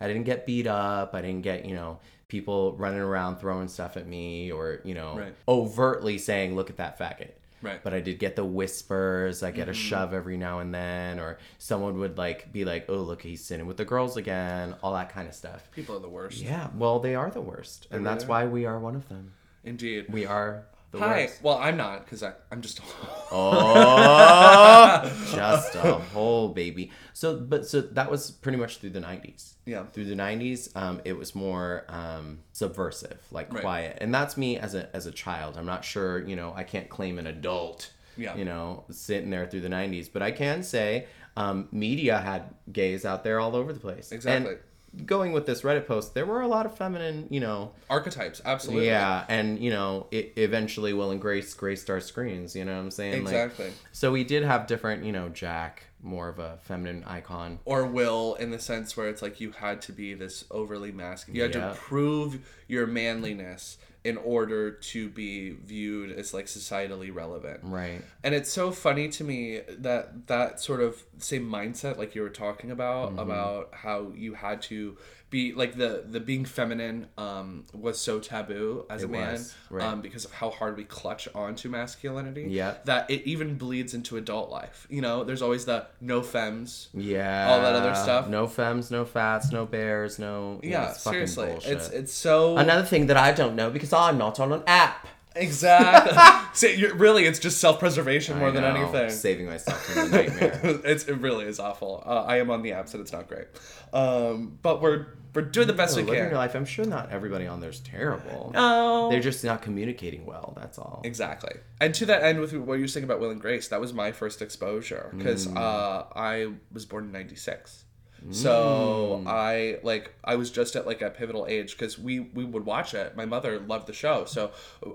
[0.00, 1.14] I didn't get beat up.
[1.14, 5.18] I didn't get, you know, people running around throwing stuff at me or, you know,
[5.18, 5.34] Right.
[5.46, 7.30] overtly saying, look at that faggot.
[7.60, 7.82] Right.
[7.82, 9.42] But I did get the whispers.
[9.42, 9.80] I get a mm-hmm.
[9.80, 13.66] shove every now and then, or someone would like be like, "Oh, look, he's sitting
[13.66, 15.68] with the girls again," all that kind of stuff.
[15.72, 16.38] People are the worst.
[16.38, 19.32] Yeah, well, they are the worst, and that's really why we are one of them.
[19.64, 20.06] Indeed.
[20.08, 21.22] We are the Hi.
[21.22, 21.42] worst.
[21.42, 22.78] Well, I'm not because I'm just.
[22.78, 22.82] A
[23.30, 25.02] Oh,
[25.34, 26.90] just a whole baby.
[27.12, 29.54] So, but so that was pretty much through the '90s.
[29.66, 29.84] Yeah.
[29.92, 33.60] Through the '90s, um, it was more um, subversive, like Right.
[33.62, 35.56] quiet, and that's me as a as a child.
[35.56, 37.92] I'm not sure, you know, I can't claim an adult.
[38.16, 38.34] Yeah.
[38.36, 43.04] You know, sitting there through the '90s, but I can say, um, media had gays
[43.04, 44.10] out there all over the place.
[44.10, 44.52] Exactly.
[44.54, 44.60] And
[45.06, 48.86] going with this Reddit post, there were a lot of feminine, you know, Archetypes, absolutely.
[48.86, 52.56] yeah, and you know, it eventually Will and Grace graced our screens.
[52.56, 53.24] You know what I'm saying?
[53.24, 53.72] Like, Exactly.
[53.92, 57.58] so we did have different, you know, Jack, more of a feminine icon.
[57.64, 61.36] Or will in the sense where it's like you had to be this overly masculine.
[61.36, 61.68] You had Yeah.
[61.70, 67.60] to prove your manliness in order to be viewed as like societally relevant.
[67.62, 68.00] Right.
[68.24, 72.36] And it's so funny to me that that sort of same mindset, like you were
[72.46, 73.18] talking about, Mm-hmm.
[73.26, 74.96] about how you had to
[75.30, 79.84] be like the the being feminine um, was so taboo as a man was, right.
[79.84, 82.46] um, because of how hard we clutch onto masculinity.
[82.48, 82.74] Yeah.
[82.84, 84.86] that it even bleeds into adult life.
[84.88, 86.88] You know, there's always the no femmes.
[86.94, 87.50] Yeah.
[87.50, 88.28] All that other stuff.
[88.28, 90.60] No femmes, no fats, no bears, no.
[90.62, 94.40] Yeah, it's seriously, it's it's so Another thing that I don't know because I'm not
[94.40, 95.06] on an app.
[95.36, 96.16] exactly.
[96.54, 99.10] See, you're, really, it's just self preservation more than anything.
[99.10, 100.60] Saving myself from the nightmare.
[100.84, 102.02] it's it really is awful.
[102.04, 103.46] Uh, I am on the apps and it's not great.
[103.92, 106.38] Um, but we're we're doing the best No, we living your can.
[106.38, 106.54] life.
[106.54, 108.50] I'm sure not everybody on there's terrible.
[108.54, 109.08] No.
[109.10, 110.54] They're just not communicating well.
[110.56, 111.02] That's all.
[111.04, 111.54] Exactly.
[111.80, 113.92] And to that end, with what you were saying about Will and Grace, that was
[113.92, 115.56] my first exposure because Mm.
[115.56, 117.84] uh, I was born in '96.
[118.32, 119.28] So Mm.
[119.28, 122.92] I like I was just at like a pivotal age because we we would watch
[122.94, 123.16] it.
[123.16, 124.50] My mother loved the show, so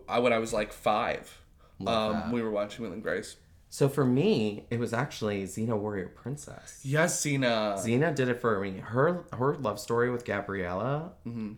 [0.10, 1.40] I when I was like five,
[1.88, 3.38] um, we were watching Will and Grace.
[3.74, 6.80] So for me, it was actually Xena Warrior Princess.
[6.84, 7.74] Yes, Cena.
[7.80, 8.78] Xena did it for me.
[8.78, 11.14] Her her love story with Gabriella.
[11.26, 11.54] Mm-hmm.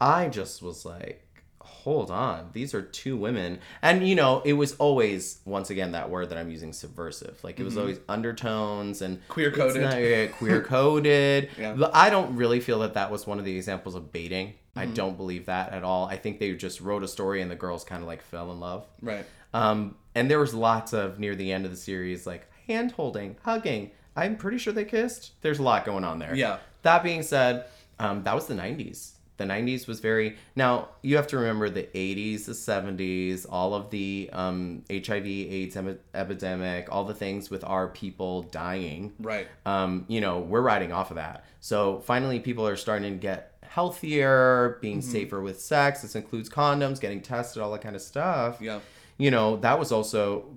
[0.00, 1.24] I just was like,
[1.64, 6.10] hold on, these are two women, and you know, it was always once again that
[6.10, 7.38] word that I'm using, subversive.
[7.42, 10.32] Like it was always undertones and Queer coded.
[10.32, 11.48] queer coded.
[11.58, 11.74] Yeah.
[11.74, 14.54] But I don't really feel that that was one of the examples of baiting.
[14.74, 16.06] I don't believe that at all.
[16.06, 18.58] I think they just wrote a story and the girls kind of like fell in
[18.58, 18.86] love.
[19.02, 19.26] Right.
[19.52, 23.36] Um, and there was lots of near the end of the series, like hand holding,
[23.44, 23.90] hugging.
[24.16, 25.32] I'm pretty sure they kissed.
[25.42, 26.34] There's a lot going on there.
[26.34, 26.58] Yeah.
[26.82, 27.66] That being said,
[27.98, 29.12] um, that was the 90s.
[29.42, 30.36] The 90s was very.
[30.56, 35.76] Now, you have to remember the 80s, the 70s, all of the um, HIV, AIDS
[35.76, 39.12] em- epidemic, all the things with our people dying.
[39.18, 39.48] Right.
[39.66, 41.44] Um, you know, we're riding off of that.
[41.60, 45.10] So finally, people are starting to get healthier, being Mm-hmm.
[45.10, 46.02] safer with sex.
[46.02, 48.80] This includes condoms, getting tested, all that kind of stuff Yeah.
[49.18, 50.56] you know, that was also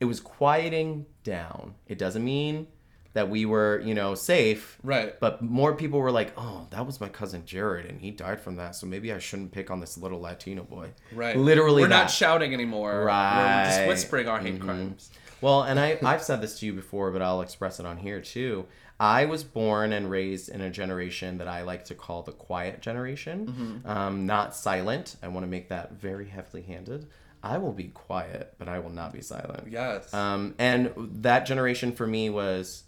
[0.00, 1.74] it was quieting down.
[1.86, 2.66] It doesn't mean
[3.14, 4.78] that we were, you know, safe.
[4.82, 5.18] Right.
[5.18, 8.56] But more people were like, "Oh, that was my cousin Jared, and he died from
[8.56, 11.36] that, so maybe I shouldn't pick on this little Latino boy." Right.
[11.36, 13.04] Literally, We're not shouting anymore.
[13.04, 13.36] Right.
[13.38, 13.88] We're just Mm-hmm.
[13.88, 15.10] whispering our hate crimes.
[15.40, 18.20] Well, and I I've said this to you before, but I'll express it on here
[18.20, 18.66] too.
[19.00, 22.80] I was born and raised in a generation that I like to call the quiet
[22.80, 25.16] generation, um, not silent.
[25.22, 27.08] I want to make that very heavily handed.
[27.42, 29.64] I will be quiet, but I will not be silent.
[29.70, 30.14] Yes.
[30.14, 32.84] Um, and that generation for me was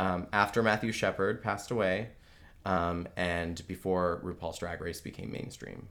[0.00, 2.08] um, after Matthew Shepard passed away,
[2.64, 5.88] um, and before RuPaul's Drag Race became mainstream.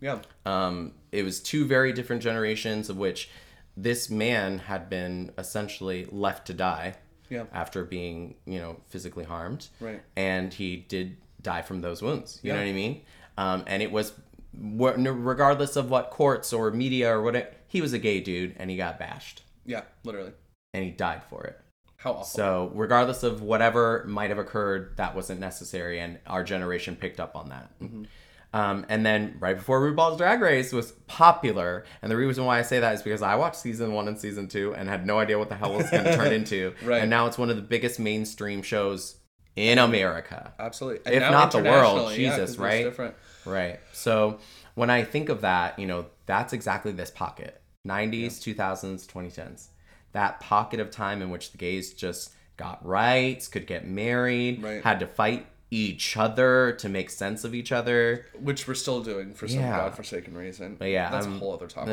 [0.00, 0.18] yeah.
[0.44, 3.28] Um, it was two very different generations of which
[3.76, 6.94] this man had been essentially left to die
[7.28, 7.44] Yeah.
[7.52, 9.68] after being, you know, physically harmed.
[9.80, 10.02] Right.
[10.16, 12.40] And he did die from those wounds.
[12.42, 13.02] You know what I mean?
[13.38, 14.12] Um, and it was,
[14.54, 18.76] regardless of what courts or media or what, he was a gay dude and he
[18.76, 19.82] got bashed Yeah.
[20.04, 20.32] Literally.
[20.72, 21.60] and he died for it.
[21.96, 22.24] How awful.
[22.24, 27.36] So, regardless of whatever might have occurred, that wasn't necessary, and our generation picked up
[27.36, 27.78] on that.
[27.80, 28.04] Mm-hmm.
[28.52, 32.62] Um, and then right before RuPaul's Drag Race was popular, and the reason why I
[32.62, 35.38] say that is because I watched season one and season two and had no idea
[35.38, 36.74] what the hell it was going to turn into.
[36.82, 37.02] Right.
[37.02, 39.16] And now it's one of the biggest mainstream shows
[39.56, 40.54] in America.
[40.58, 41.12] Absolutely.
[41.12, 42.84] If not the world, yeah, Jesus, it's right?
[42.84, 43.14] Different.
[43.44, 43.80] Right.
[43.92, 44.38] So
[44.74, 49.68] when I think of that, you know, that's exactly this pocket 90s, 2000s, 2010s.
[50.16, 54.82] That pocket of time in which the gays just got rights, could get married, Right.
[54.82, 58.24] had to fight each other to make sense of each other.
[58.40, 59.76] Which we're still doing for some Yeah.
[59.76, 60.76] godforsaken reason.
[60.78, 61.92] But yeah, that's a whole other topic.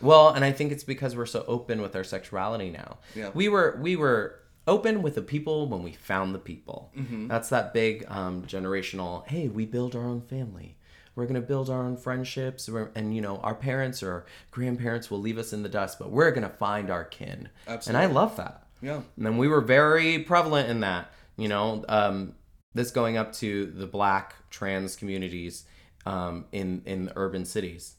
[0.00, 2.98] Well, and I think it's because we're so open with our sexuality now.
[3.14, 3.30] Yeah.
[3.34, 6.90] We were we were open with the people when we found the people.
[6.96, 7.26] Mm-hmm.
[7.28, 9.26] That's that big um, generational.
[9.26, 10.76] Hey, we build our own family.
[11.14, 15.38] We're gonna build our own friendships, and you know our parents or grandparents will leave
[15.38, 17.48] us in the dust, but we're gonna find our kin.
[17.88, 18.66] And I love that.
[18.80, 19.02] Yeah.
[19.16, 21.12] And then we were very prevalent in that.
[21.36, 22.34] You know, um,
[22.74, 25.64] this going up to the black trans communities
[26.06, 27.96] um, in in urban cities.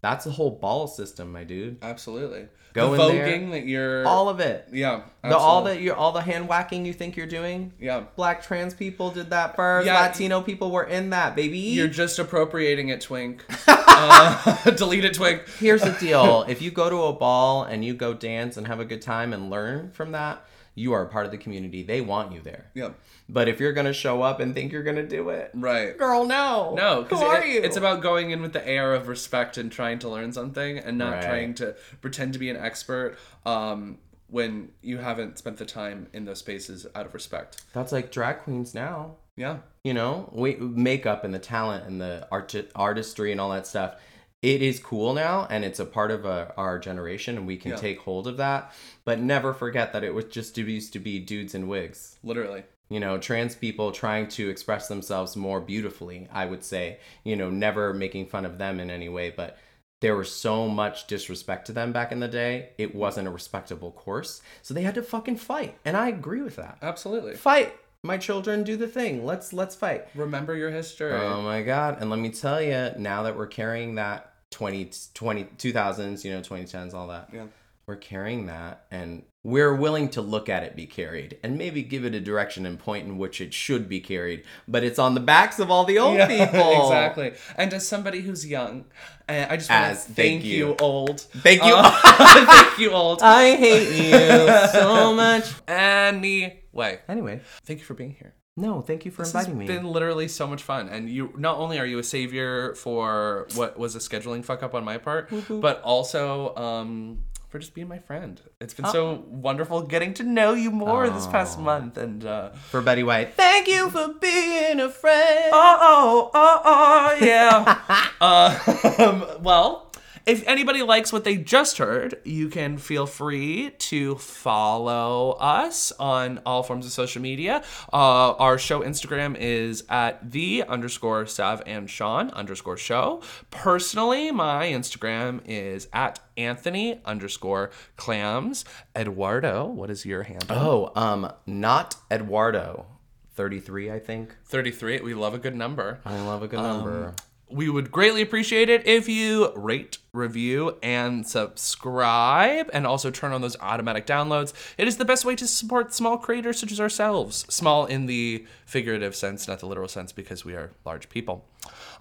[0.00, 1.78] That's a whole ball system, my dude.
[1.82, 2.48] Absolutely.
[2.72, 3.26] Go the in there.
[3.26, 4.68] voguing that you're All of it.
[4.72, 5.02] Yeah.
[5.22, 7.72] The all that you all the hand whacking you think you're doing.
[7.78, 8.04] Yeah.
[8.16, 9.86] Black trans people did that first.
[9.86, 10.00] Yeah.
[10.00, 11.58] Latino people were in that, baby.
[11.58, 13.44] You're just appropriating it, Twink.
[13.68, 15.42] uh, delete it, Twink.
[15.58, 18.80] Here's the deal: if you go to a ball and you go dance and have
[18.80, 21.82] a good time and learn from that, you are a part of the community.
[21.82, 22.66] They want you there.
[22.74, 22.90] Yeah.
[23.28, 25.96] But if you're gonna show up and think you're gonna do it, Right.
[25.96, 27.62] girl, no, No, who are it, you?
[27.62, 30.98] it's about going in with the air of respect and trying to learn something and
[30.98, 31.22] not Right.
[31.22, 33.98] trying to pretend to be an expert um,
[34.28, 37.62] when you haven't spent the time in those spaces out of respect.
[37.72, 39.16] That's like drag queens now.
[39.36, 39.58] Yeah.
[39.84, 43.96] You know, we makeup and the talent and the art artistry and all that stuff.
[44.42, 47.70] It is cool now, and it's a part of uh our generation, and we can
[47.72, 47.76] Yeah.
[47.76, 48.72] take hold of that.
[49.04, 52.18] But never forget that it was just used to be dudes in wigs.
[52.24, 52.64] Literally.
[52.88, 56.28] You know, trans people trying to express themselves more beautifully.
[56.30, 59.56] I would say, you know, never making fun of them in any way, but
[60.02, 62.70] there was so much disrespect to them back in the day.
[62.76, 66.56] It wasn't a respectable course, so they had to fucking fight, and I agree with
[66.56, 66.76] that.
[66.82, 67.36] Absolutely.
[67.36, 69.24] Fight, my children, do the thing.
[69.24, 70.08] Let's let's fight.
[70.14, 71.12] Remember your history.
[71.12, 71.98] Oh my god.
[72.00, 76.40] And let me tell you, now that we're carrying that 20, 20 2000s, you know,
[76.40, 77.30] 2010s, all that.
[77.32, 77.46] Yeah.
[77.86, 82.04] We're carrying that and we're willing to look at it be carried and maybe give
[82.04, 85.20] it a direction and point in which it should be carried, but it's on the
[85.20, 86.82] backs of all the old Yeah, people.
[86.84, 87.32] exactly.
[87.56, 88.84] And as somebody who's young,
[89.28, 90.68] uh, I just want As- to thank thank you.
[90.68, 91.20] you, old.
[91.20, 91.74] Thank you.
[91.74, 91.90] Uh,
[92.46, 93.20] thank you, old.
[93.22, 95.44] I hate you so much.
[95.66, 98.34] Anyway, Anyway, thank you for being here.
[98.56, 99.66] no, thank you for This inviting me.
[99.66, 103.78] been literally so much fun, and you not only are you a savior for what
[103.78, 107.98] was a scheduling fuck up on my part, but also um, for just being my
[107.98, 108.40] friend.
[108.62, 112.80] It's been so wonderful getting to know you more this past month, and uh, for
[112.80, 113.34] Betty White.
[113.34, 115.50] Thank you for being a friend.
[115.52, 118.08] oh, oh, oh, yeah.
[118.22, 119.91] um, well,
[120.26, 126.40] if anybody likes what they just heard, you can feel free to follow us on
[126.46, 127.62] all forms of social media.
[127.92, 133.20] Uh, our show Instagram is at the underscore Sav and Sean underscore show.
[133.50, 138.64] Personally, my Instagram is at Anthony underscore clams.
[138.96, 140.56] Eduardo, what is your handle?
[140.56, 142.86] Oh, um, not Eduardo.
[143.34, 144.36] 33, I think.
[144.44, 145.00] 33.
[145.00, 146.00] We love a good number.
[146.04, 147.14] I love a good Um, number.
[147.52, 153.42] We would greatly appreciate it if you rate, review, and subscribe, and also turn on
[153.42, 154.54] those automatic downloads.
[154.78, 157.44] It is the best way to support small creators such as ourselves.
[157.48, 161.44] Small in the figurative sense, not the literal sense, because we are large people.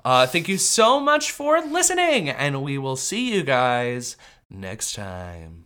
[0.05, 4.15] Uh, thank you so much for listening, and we will see you guys
[4.49, 5.65] next time.